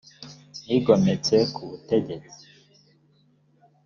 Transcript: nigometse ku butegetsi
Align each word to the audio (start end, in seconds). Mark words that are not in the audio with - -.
nigometse 0.65 1.35
ku 1.53 1.61
butegetsi 1.69 2.45